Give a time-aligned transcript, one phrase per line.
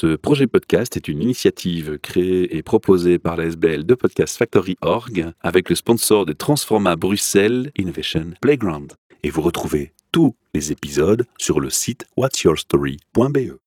[0.00, 4.76] Ce projet podcast est une initiative créée et proposée par la SBL de Podcast Factory
[4.80, 8.92] Org avec le sponsor de Transforma Bruxelles Innovation Playground.
[9.24, 13.58] Et vous retrouvez tous les épisodes sur le site whatsyourstory.be.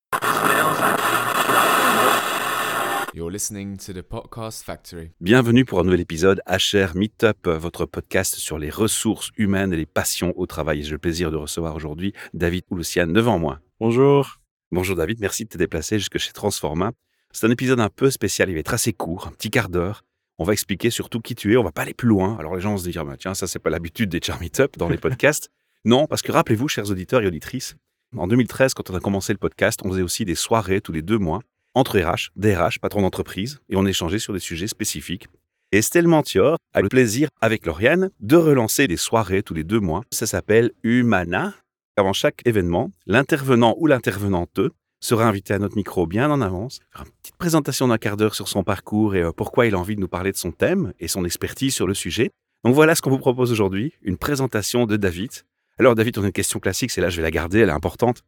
[3.14, 5.12] You're listening to the Podcast Factory.
[5.20, 9.86] Bienvenue pour un nouvel épisode HR Meetup, votre podcast sur les ressources humaines et les
[9.86, 10.82] passions au travail.
[10.82, 13.60] J'ai le plaisir de recevoir aujourd'hui David Ouloussiane devant moi.
[13.82, 14.41] Bonjour.
[14.74, 16.94] Bonjour David, merci de te déplacer jusque chez Transforma.
[17.34, 20.06] C'est un épisode un peu spécial, il va être assez court, un petit quart d'heure.
[20.38, 22.38] On va expliquer surtout qui tu es, on va pas aller plus loin.
[22.40, 24.78] Alors les gens vont se dire, bah, tiens, ça c'est pas l'habitude des Char Meetup
[24.78, 25.50] dans les podcasts.
[25.84, 27.76] non, parce que rappelez-vous, chers auditeurs et auditrices,
[28.16, 31.02] en 2013, quand on a commencé le podcast, on faisait aussi des soirées tous les
[31.02, 31.42] deux mois
[31.74, 35.28] entre RH, DRH, patrons d'entreprise, et on échangeait sur des sujets spécifiques.
[35.74, 39.82] Et Estelle Mantior a le plaisir, avec Lauriane, de relancer des soirées tous les deux
[39.82, 40.04] mois.
[40.12, 41.56] Ça s'appelle Humana,
[41.98, 44.60] avant chaque événement, l'intervenant ou l'intervenante
[45.02, 48.48] sera invité à notre micro bien en avance, une petite présentation d'un quart d'heure sur
[48.48, 51.08] son parcours et euh, pourquoi il a envie de nous parler de son thème et
[51.08, 52.30] son expertise sur le sujet.
[52.64, 55.32] Donc voilà ce qu'on vous propose aujourd'hui, une présentation de David.
[55.80, 57.74] Alors David, on a une question classique, c'est là je vais la garder, elle est
[57.74, 58.24] importante.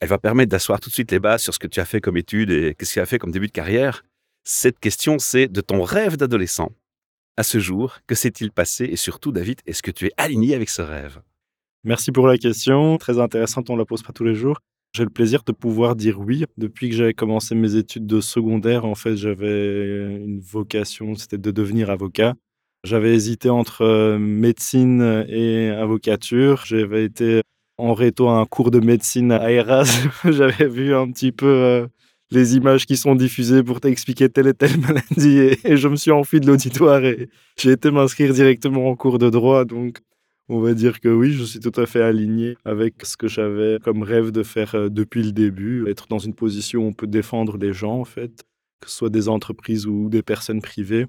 [0.00, 2.00] Elle va permettre d'asseoir tout de suite les bases sur ce que tu as fait
[2.00, 4.04] comme étude et qu'est-ce que tu as fait comme début de carrière.
[4.44, 6.70] Cette question, c'est de ton rêve d'adolescent.
[7.36, 8.84] À ce jour, que s'est-il passé?
[8.84, 11.20] Et surtout, David, est-ce que tu es aligné avec ce rêve?
[11.86, 14.58] Merci pour la question, très intéressante, on ne la pose pas tous les jours.
[14.92, 16.44] J'ai le plaisir de pouvoir dire oui.
[16.56, 21.52] Depuis que j'avais commencé mes études de secondaire, en fait, j'avais une vocation, c'était de
[21.52, 22.34] devenir avocat.
[22.82, 26.64] J'avais hésité entre euh, médecine et avocature.
[26.66, 27.42] J'avais été
[27.78, 30.08] en réto à un cours de médecine à Eras.
[30.24, 31.86] J'avais vu un petit peu euh,
[32.32, 35.94] les images qui sont diffusées pour t'expliquer telle et telle maladie et, et je me
[35.94, 39.64] suis enfui de l'auditoire et j'ai été m'inscrire directement en cours de droit.
[39.64, 40.00] Donc,
[40.48, 43.78] on va dire que oui, je suis tout à fait aligné avec ce que j'avais
[43.82, 47.06] comme rêve de faire euh, depuis le début, être dans une position où on peut
[47.06, 48.44] défendre les gens, en fait,
[48.80, 51.06] que ce soit des entreprises ou des personnes privées.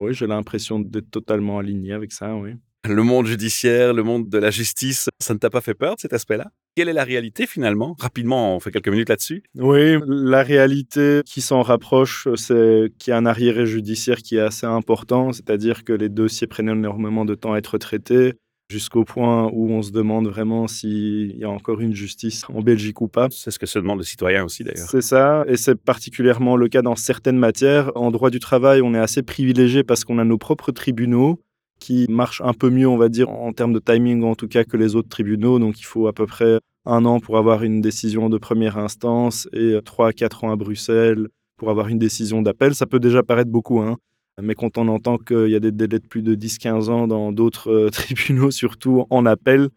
[0.00, 2.52] Oui, j'ai l'impression d'être totalement aligné avec ça, oui.
[2.88, 6.00] Le monde judiciaire, le monde de la justice, ça ne t'a pas fait peur de
[6.00, 6.46] cet aspect-là?
[6.76, 7.96] Quelle est la réalité finalement?
[7.98, 9.42] Rapidement, on fait quelques minutes là-dessus.
[9.56, 14.40] Oui, la réalité qui s'en rapproche, c'est qu'il y a un arriéré judiciaire qui est
[14.40, 18.34] assez important, c'est-à-dire que les dossiers prennent énormément de temps à être traités
[18.70, 23.00] jusqu'au point où on se demande vraiment s'il y a encore une justice en Belgique
[23.00, 23.28] ou pas.
[23.30, 24.88] C'est ce que se demandent les citoyens aussi d'ailleurs.
[24.88, 27.90] C'est ça, et c'est particulièrement le cas dans certaines matières.
[27.94, 31.40] En droit du travail, on est assez privilégié parce qu'on a nos propres tribunaux
[31.80, 34.64] qui marchent un peu mieux, on va dire, en termes de timing en tout cas
[34.64, 35.58] que les autres tribunaux.
[35.58, 39.48] Donc il faut à peu près un an pour avoir une décision de première instance
[39.52, 42.74] et trois à quatre ans à Bruxelles pour avoir une décision d'appel.
[42.74, 43.96] Ça peut déjà paraître beaucoup, hein.
[44.40, 47.32] Mais quand on entend qu'il y a des délais de plus de 10-15 ans dans
[47.32, 49.68] d'autres euh, tribunaux, surtout en appel,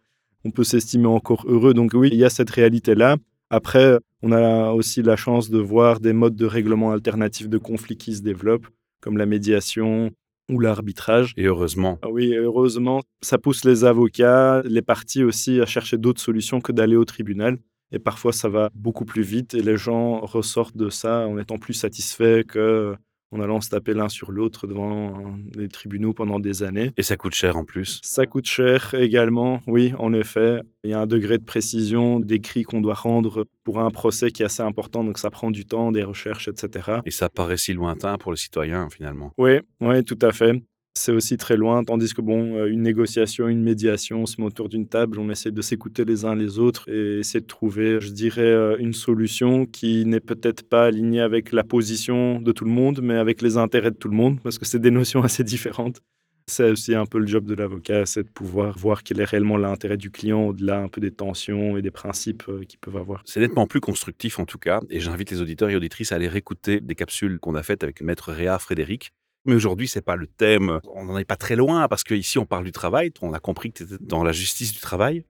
[0.44, 1.74] on peut s'estimer encore heureux.
[1.74, 3.16] Donc oui, il y a cette réalité-là.
[3.50, 7.96] Après, on a aussi la chance de voir des modes de règlement alternatifs de conflits
[7.96, 8.66] qui se développent,
[9.00, 10.10] comme la médiation
[10.50, 11.34] ou l'arbitrage.
[11.36, 11.98] Et heureusement.
[12.02, 16.72] Ah oui, heureusement, ça pousse les avocats, les parties aussi à chercher d'autres solutions que
[16.72, 17.58] d'aller au tribunal.
[17.92, 21.58] Et parfois, ça va beaucoup plus vite et les gens ressortent de ça en étant
[21.58, 22.96] plus satisfaits que
[23.32, 26.92] en allant se taper l'un sur l'autre devant les tribunaux pendant des années.
[26.96, 28.00] Et ça coûte cher en plus.
[28.02, 30.60] Ça coûte cher également, oui, en effet.
[30.84, 34.42] Il y a un degré de précision d'écrit qu'on doit rendre pour un procès qui
[34.42, 36.98] est assez important, donc ça prend du temps, des recherches, etc.
[37.06, 39.32] Et ça paraît si lointain pour le citoyen finalement.
[39.38, 40.62] Oui, oui, tout à fait
[40.94, 41.82] c'est aussi très loin.
[41.84, 45.30] Tandis que, bon, euh, une négociation, une médiation, on se met autour d'une table, on
[45.30, 48.92] essaie de s'écouter les uns les autres et essayer de trouver, je dirais, euh, une
[48.92, 53.42] solution qui n'est peut-être pas alignée avec la position de tout le monde, mais avec
[53.42, 56.00] les intérêts de tout le monde, parce que c'est des notions assez différentes.
[56.48, 59.56] C'est aussi un peu le job de l'avocat, c'est de pouvoir voir quel est réellement
[59.56, 63.22] l'intérêt du client au-delà un peu des tensions et des principes euh, qu'ils peuvent avoir.
[63.24, 66.28] C'est nettement plus constructif en tout cas, et j'invite les auditeurs et auditrices à aller
[66.28, 69.12] réécouter des capsules qu'on a faites avec Maître Réa Frédéric,
[69.44, 70.80] mais aujourd'hui, c'est pas le thème.
[70.94, 73.12] On n'en est pas très loin parce qu'ici, on parle du travail.
[73.20, 75.24] On a compris que tu étais dans la justice du travail.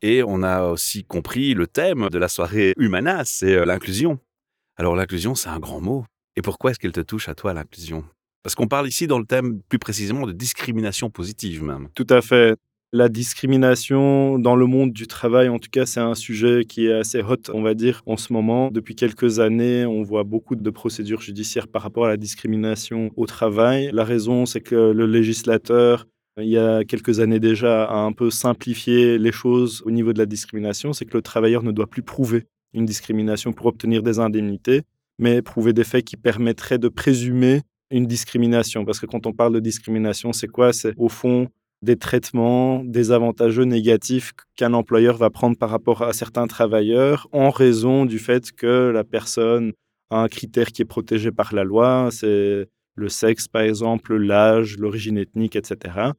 [0.00, 4.20] Et on a aussi compris le thème de la soirée Humana, c'est euh, l'inclusion.
[4.76, 6.04] Alors, l'inclusion, c'est un grand mot.
[6.36, 8.04] Et pourquoi est-ce qu'elle te touche à toi, l'inclusion?
[8.44, 11.88] Parce qu'on parle ici dans le thème plus précisément de discrimination positive même.
[11.94, 12.56] Tout à fait.
[12.94, 16.92] La discrimination dans le monde du travail, en tout cas, c'est un sujet qui est
[16.94, 18.70] assez hot, on va dire, en ce moment.
[18.70, 23.26] Depuis quelques années, on voit beaucoup de procédures judiciaires par rapport à la discrimination au
[23.26, 23.90] travail.
[23.92, 26.06] La raison, c'est que le législateur,
[26.38, 30.18] il y a quelques années déjà, a un peu simplifié les choses au niveau de
[30.18, 30.94] la discrimination.
[30.94, 34.80] C'est que le travailleur ne doit plus prouver une discrimination pour obtenir des indemnités,
[35.18, 37.60] mais prouver des faits qui permettraient de présumer
[37.90, 38.86] une discrimination.
[38.86, 40.72] Parce que quand on parle de discrimination, c'est quoi?
[40.72, 41.48] C'est au fond
[41.82, 48.04] des traitements désavantageux négatifs qu'un employeur va prendre par rapport à certains travailleurs en raison
[48.04, 49.72] du fait que la personne
[50.10, 55.18] un critère qui est protégé par la loi, c'est le sexe par exemple, l'âge, l'origine
[55.18, 56.12] ethnique, etc.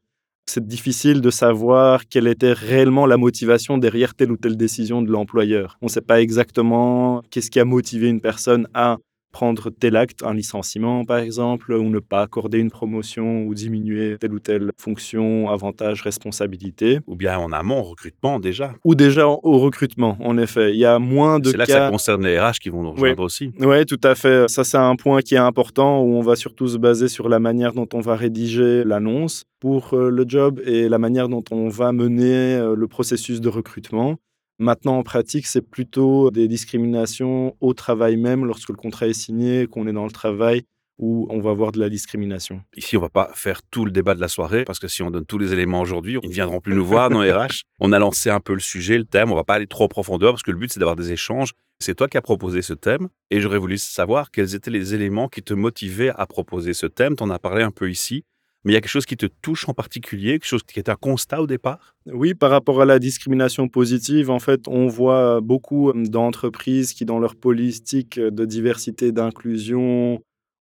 [0.46, 5.12] C'est difficile de savoir quelle était réellement la motivation derrière telle ou telle décision de
[5.12, 5.78] l'employeur.
[5.82, 8.98] On ne sait pas exactement qu'est-ce qui a motivé une personne à
[9.32, 14.18] prendre tel acte, un licenciement par exemple, ou ne pas accorder une promotion ou diminuer
[14.20, 17.00] telle ou telle fonction, avantage, responsabilité.
[17.08, 18.74] Ou bien en amont, recrutement déjà.
[18.84, 20.72] Ou déjà au recrutement, en effet.
[20.74, 21.74] Il y a moins de C'est là cas...
[21.74, 23.52] que ça concerne les RH qui vont nous rejoindre aussi.
[23.60, 24.48] Oui, tout à fait.
[24.48, 27.40] Ça, c'est un point qui est important où on va surtout se baser sur la
[27.40, 31.70] manière dont on va rédiger l'annonce pour euh, le job et la manière dont on
[31.70, 34.18] va mener euh, le processus de recrutement.
[34.60, 39.68] Maintenant, en pratique, c'est plutôt des discriminations au travail même, lorsque le contrat est signé,
[39.68, 40.64] qu'on est dans le travail,
[40.98, 42.62] où on va avoir de la discrimination.
[42.76, 45.12] Ici, on va pas faire tout le débat de la soirée, parce que si on
[45.12, 47.64] donne tous les éléments aujourd'hui, ils ne viendront plus nous voir dans RH.
[47.80, 49.88] On a lancé un peu le sujet, le thème, on va pas aller trop en
[49.88, 51.54] profondeur, parce que le but, c'est d'avoir des échanges.
[51.80, 55.30] C'est toi qui as proposé ce thème, et j'aurais voulu savoir quels étaient les éléments
[55.30, 57.16] qui te motivaient à proposer ce thème.
[57.16, 58.26] Tu en as parlé un peu ici.
[58.64, 60.90] Mais il y a quelque chose qui te touche en particulier, quelque chose qui est
[60.90, 61.96] un constat au départ?
[62.06, 67.20] Oui, par rapport à la discrimination positive, en fait, on voit beaucoup d'entreprises qui, dans
[67.20, 70.20] leur politique de diversité d'inclusion,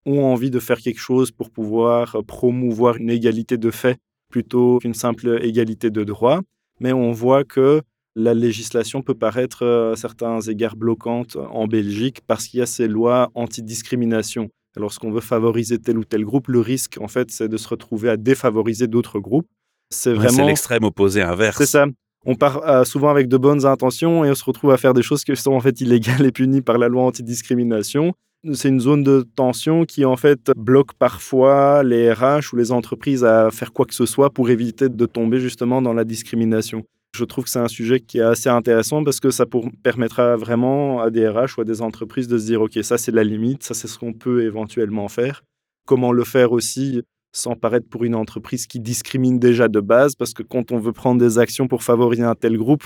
[0.06, 3.98] ont envie de faire quelque chose pour pouvoir promouvoir une égalité de fait
[4.30, 6.42] plutôt qu'une simple égalité de droit.
[6.80, 7.82] Mais on voit que
[8.16, 12.88] la législation peut paraître à certains égards bloquante en Belgique parce qu'il y a ces
[12.88, 14.50] lois anti-discrimination.
[14.76, 18.10] Lorsqu'on veut favoriser tel ou tel groupe, le risque, en fait, c'est de se retrouver
[18.10, 19.48] à défavoriser d'autres groupes.
[19.90, 20.32] C'est vraiment.
[20.32, 21.58] C'est l'extrême opposé inverse.
[21.58, 21.86] C'est ça.
[22.26, 25.02] On part euh, souvent avec de bonnes intentions et on se retrouve à faire des
[25.02, 28.14] choses qui sont en fait illégales et punies par la loi antidiscrimination.
[28.54, 33.24] C'est une zone de tension qui en fait bloque parfois les RH ou les entreprises
[33.24, 36.84] à faire quoi que ce soit pour éviter de tomber justement dans la discrimination.
[37.16, 39.46] Je trouve que c'est un sujet qui est assez intéressant parce que ça
[39.84, 43.12] permettra vraiment à des RH ou à des entreprises de se dire, OK, ça c'est
[43.12, 45.44] la limite, ça c'est ce qu'on peut éventuellement faire.
[45.86, 50.34] Comment le faire aussi sans paraître pour une entreprise qui discrimine déjà de base, parce
[50.34, 52.84] que quand on veut prendre des actions pour favoriser un tel groupe,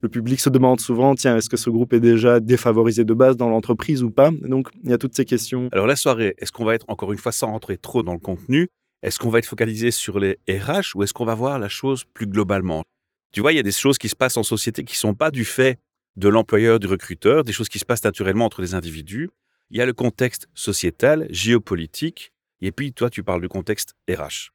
[0.00, 3.36] le public se demande souvent, tiens, est-ce que ce groupe est déjà défavorisé de base
[3.36, 4.30] dans l'entreprise ou pas?
[4.42, 5.68] Donc, il y a toutes ces questions.
[5.72, 8.20] Alors, la soirée, est-ce qu'on va être, encore une fois, sans rentrer trop dans le
[8.20, 8.68] contenu,
[9.02, 12.04] est-ce qu'on va être focalisé sur les RH ou est-ce qu'on va voir la chose
[12.14, 12.84] plus globalement?
[13.32, 15.14] Tu vois, il y a des choses qui se passent en société qui ne sont
[15.14, 15.78] pas du fait
[16.16, 19.30] de l'employeur, du recruteur, des choses qui se passent naturellement entre les individus.
[19.70, 24.50] Il y a le contexte sociétal, géopolitique, et puis toi, tu parles du contexte RH.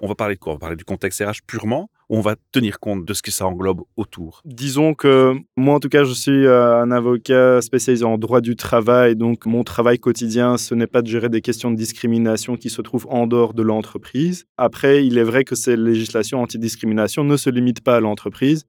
[0.00, 0.52] On va parler de quoi?
[0.52, 3.30] On va parler du contexte RH purement ou on va tenir compte de ce que
[3.30, 4.42] ça englobe autour?
[4.44, 8.56] Disons que moi, en tout cas, je suis euh, un avocat spécialisé en droit du
[8.56, 9.16] travail.
[9.16, 12.82] Donc, mon travail quotidien, ce n'est pas de gérer des questions de discrimination qui se
[12.82, 14.44] trouvent en dehors de l'entreprise.
[14.56, 18.66] Après, il est vrai que ces législations antidiscrimination ne se limitent pas à l'entreprise.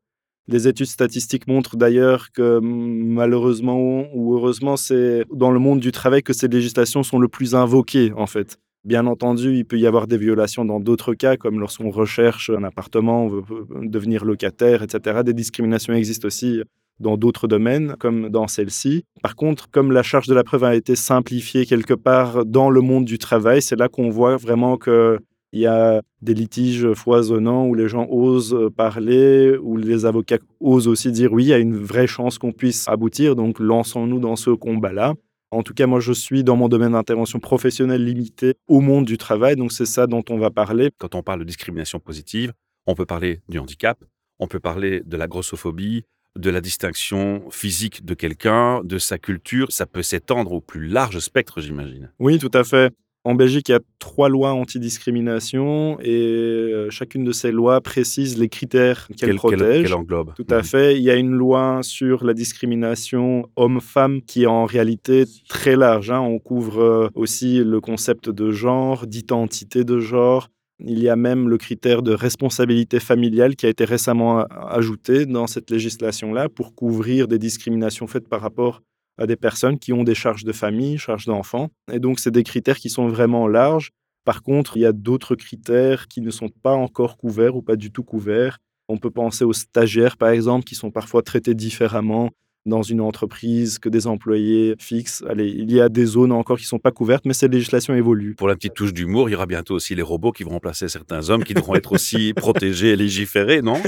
[0.48, 6.24] Des études statistiques montrent d'ailleurs que malheureusement ou heureusement, c'est dans le monde du travail
[6.24, 8.58] que ces législations sont le plus invoquées en fait.
[8.88, 12.64] Bien entendu, il peut y avoir des violations dans d'autres cas, comme lorsqu'on recherche un
[12.64, 13.44] appartement, on veut
[13.82, 15.24] devenir locataire, etc.
[15.26, 16.62] Des discriminations existent aussi
[17.02, 19.04] dans d'autres domaines, comme dans celle-ci.
[19.22, 22.80] Par contre, comme la charge de la preuve a été simplifiée quelque part dans le
[22.80, 25.20] monde du travail, c'est là qu'on voit vraiment qu'il
[25.52, 31.12] y a des litiges foisonnants où les gens osent parler, où les avocats osent aussi
[31.12, 34.52] dire oui, il y a une vraie chance qu'on puisse aboutir, donc lançons-nous dans ce
[34.52, 35.14] combat-là.
[35.52, 39.18] En tout cas, moi, je suis dans mon domaine d'intervention professionnelle limité au monde du
[39.18, 40.92] travail, donc c'est ça dont on va parler.
[40.98, 42.52] Quand on parle de discrimination positive,
[42.86, 44.04] on peut parler du handicap,
[44.40, 46.04] on peut parler de la grossophobie,
[46.38, 49.72] de la distinction physique de quelqu'un, de sa culture.
[49.72, 52.12] Ça peut s'étendre au plus large spectre, j'imagine.
[52.20, 52.94] Oui, tout à fait.
[53.28, 58.38] En Belgique, il y a trois lois antidiscrimination et euh, chacune de ces lois précise
[58.38, 59.84] les critères qu'elle protège.
[59.84, 60.34] Qu'elle englobe.
[60.34, 60.64] Tout à mhm.
[60.64, 60.98] fait.
[60.98, 66.10] Il y a une loi sur la discrimination homme-femme qui est en réalité très large.
[66.10, 66.22] Hein.
[66.22, 70.48] On couvre euh, aussi le concept de genre, d'identité de genre.
[70.80, 75.48] Il y a même le critère de responsabilité familiale qui a été récemment ajouté dans
[75.48, 78.84] cette législation-là pour couvrir des discriminations faites par rapport
[79.18, 81.70] à des personnes qui ont des charges de famille, charges d'enfants.
[81.92, 83.92] Et donc, c'est des critères qui sont vraiment larges.
[84.26, 87.76] Par contre, il y a d'autres critères qui ne sont pas encore couverts ou pas
[87.76, 88.58] du tout couverts.
[88.90, 92.32] On peut penser aux stagiaires, par exemple, qui sont parfois traités différemment
[92.66, 95.24] dans une entreprise que des employés fixes.
[95.28, 97.96] Allez, il y a des zones encore qui ne sont pas couvertes, mais cette législation
[97.96, 98.36] évolue.
[98.36, 100.90] Pour la petite touche d'humour, il y aura bientôt aussi les robots qui vont remplacer
[100.90, 103.82] certains hommes qui devront être aussi protégés et légiférés, non?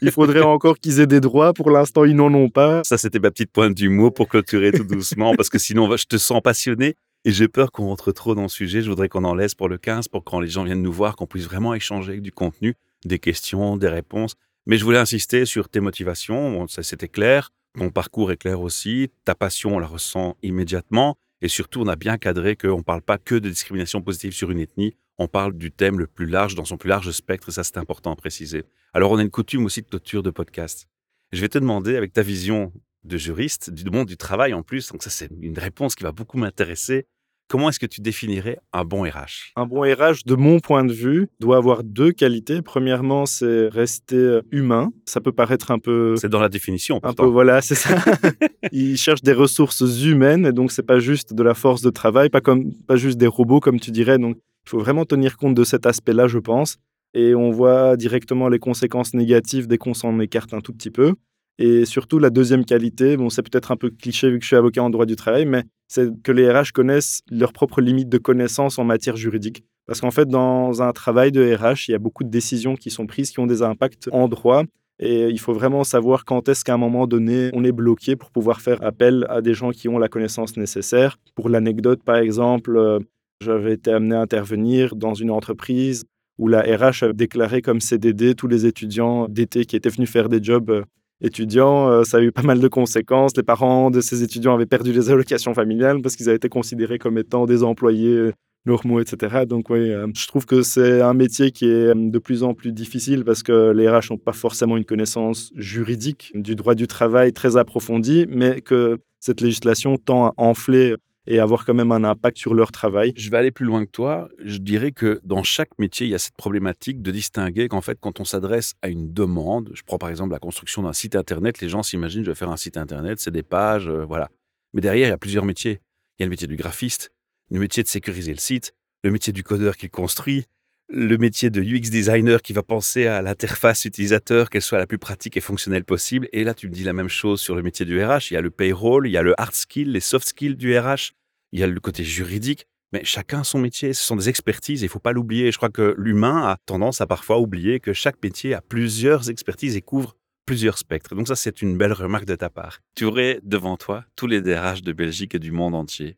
[0.00, 1.52] Il faudrait encore qu'ils aient des droits.
[1.52, 2.82] Pour l'instant, ils n'en ont pas.
[2.84, 6.16] Ça, c'était ma petite pointe d'humour pour clôturer tout doucement, parce que sinon, je te
[6.16, 8.82] sens passionné et j'ai peur qu'on rentre trop dans le sujet.
[8.82, 11.16] Je voudrais qu'on en laisse pour le 15, pour quand les gens viennent nous voir,
[11.16, 12.74] qu'on puisse vraiment échanger du contenu,
[13.04, 14.34] des questions, des réponses.
[14.66, 16.66] Mais je voulais insister sur tes motivations.
[16.68, 17.50] ça, c'était clair.
[17.76, 19.10] Ton parcours est clair aussi.
[19.24, 21.16] Ta passion, on la ressent immédiatement.
[21.40, 24.50] Et surtout, on a bien cadré qu'on ne parle pas que de discrimination positive sur
[24.50, 27.64] une ethnie, on parle du thème le plus large, dans son plus large spectre, ça
[27.64, 28.64] c'est important à préciser.
[28.92, 30.88] Alors on a une coutume aussi de clôture de podcast.
[31.32, 32.72] Je vais te demander, avec ta vision
[33.04, 36.12] de juriste, du monde du travail en plus, donc ça c'est une réponse qui va
[36.12, 37.06] beaucoup m'intéresser.
[37.48, 40.92] Comment est-ce que tu définirais un bon RH Un bon RH, de mon point de
[40.92, 42.62] vue, doit avoir deux qualités.
[42.62, 44.90] Premièrement, c'est rester euh, humain.
[45.04, 46.16] Ça peut paraître un peu.
[46.16, 46.98] C'est dans la définition.
[47.02, 48.02] Un peu, voilà, c'est ça.
[48.72, 52.30] Il cherche des ressources humaines, et donc c'est pas juste de la force de travail,
[52.30, 54.16] pas comme, pas juste des robots comme tu dirais.
[54.16, 56.78] Donc il faut vraiment tenir compte de cet aspect-là, je pense.
[57.14, 61.14] Et on voit directement les conséquences négatives dès qu'on s'en écarte un tout petit peu.
[61.58, 64.56] Et surtout, la deuxième qualité, bon, c'est peut-être un peu cliché vu que je suis
[64.56, 68.18] avocat en droit du travail, mais c'est que les RH connaissent leurs propres limites de
[68.18, 69.62] connaissances en matière juridique.
[69.86, 72.90] Parce qu'en fait, dans un travail de RH, il y a beaucoup de décisions qui
[72.90, 74.64] sont prises qui ont des impacts en droit.
[74.98, 78.30] Et il faut vraiment savoir quand est-ce qu'à un moment donné, on est bloqué pour
[78.30, 81.18] pouvoir faire appel à des gens qui ont la connaissance nécessaire.
[81.34, 83.00] Pour l'anecdote, par exemple, euh,
[83.42, 86.04] j'avais été amené à intervenir dans une entreprise
[86.38, 90.28] où la RH a déclaré comme CDD tous les étudiants d'été qui étaient venus faire
[90.28, 90.82] des jobs euh,
[91.20, 91.88] étudiants.
[91.88, 93.36] Euh, ça a eu pas mal de conséquences.
[93.36, 96.98] Les parents de ces étudiants avaient perdu les allocations familiales parce qu'ils avaient été considérés
[96.98, 98.32] comme étant des employés euh,
[98.64, 99.44] normaux, etc.
[99.46, 103.24] Donc oui, je trouve que c'est un métier qui est de plus en plus difficile
[103.24, 107.56] parce que les RH n'ont pas forcément une connaissance juridique du droit du travail très
[107.56, 110.94] approfondie, mais que cette législation tend à enfler
[111.26, 113.12] et avoir quand même un impact sur leur travail.
[113.16, 114.28] Je vais aller plus loin que toi.
[114.44, 117.98] Je dirais que dans chaque métier, il y a cette problématique de distinguer qu'en fait,
[118.00, 121.60] quand on s'adresse à une demande, je prends par exemple la construction d'un site Internet,
[121.60, 124.30] les gens s'imaginent, je vais faire un site Internet, c'est des pages, euh, voilà.
[124.72, 125.80] Mais derrière, il y a plusieurs métiers.
[126.18, 127.12] Il y a le métier du graphiste,
[127.50, 128.74] le métier de sécuriser le site,
[129.04, 130.46] le métier du codeur qui construit,
[130.88, 134.98] le métier de UX designer qui va penser à l'interface utilisateur, qu'elle soit la plus
[134.98, 136.28] pratique et fonctionnelle possible.
[136.32, 138.30] Et là, tu me dis la même chose sur le métier du RH.
[138.30, 140.78] Il y a le payroll, il y a le hard skill, les soft skills du
[140.78, 141.12] RH,
[141.52, 142.66] il y a le côté juridique.
[142.92, 145.50] Mais chacun son métier, ce sont des expertises, il faut pas l'oublier.
[145.50, 149.76] Je crois que l'humain a tendance à parfois oublier que chaque métier a plusieurs expertises
[149.76, 151.14] et couvre plusieurs spectres.
[151.14, 152.80] Donc ça, c'est une belle remarque de ta part.
[152.94, 156.16] Tu aurais devant toi tous les DRH de Belgique et du monde entier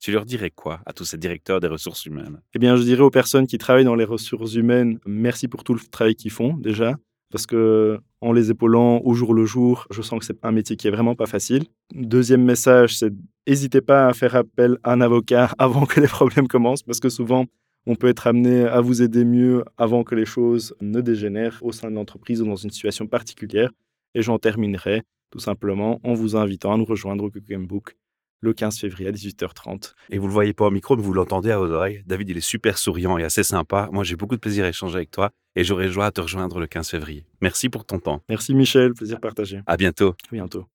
[0.00, 2.40] tu leur dirais quoi à tous ces directeurs des ressources humaines?
[2.54, 5.74] Eh bien, je dirais aux personnes qui travaillent dans les ressources humaines, merci pour tout
[5.74, 6.96] le travail qu'ils font déjà,
[7.30, 10.76] parce que en les épaulant au jour le jour, je sens que c'est un métier
[10.76, 11.64] qui est vraiment pas facile.
[11.94, 13.12] Deuxième message, c'est
[13.46, 17.08] n'hésitez pas à faire appel à un avocat avant que les problèmes commencent, parce que
[17.08, 17.46] souvent
[17.86, 21.72] on peut être amené à vous aider mieux avant que les choses ne dégénèrent au
[21.72, 23.70] sein de l'entreprise ou dans une situation particulière.
[24.14, 27.96] Et j'en terminerai tout simplement en vous invitant à nous rejoindre au Book
[28.40, 29.94] le 15 février à 18h30.
[30.10, 32.02] Et vous le voyez pas au micro, mais vous l'entendez à vos oreilles.
[32.06, 33.88] David, il est super souriant et assez sympa.
[33.92, 36.60] Moi, j'ai beaucoup de plaisir à échanger avec toi et j'aurai joie à te rejoindre
[36.60, 37.24] le 15 février.
[37.40, 38.22] Merci pour ton temps.
[38.28, 39.60] Merci Michel, plaisir partagé.
[39.66, 40.14] À bientôt.
[40.30, 40.66] À bientôt.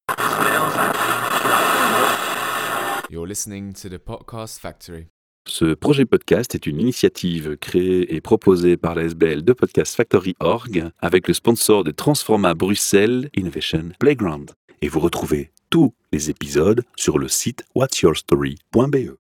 [3.10, 5.08] You're listening to the Podcast Factory.
[5.46, 10.36] Ce projet podcast est une initiative créée et proposée par la SBL de Podcast Factory
[10.39, 14.51] Org avec le sponsor de Transforma Bruxelles Innovation Playground.
[14.84, 19.12] Et vous retrouvez tous les épisodes sur le site whatsyourstory.be.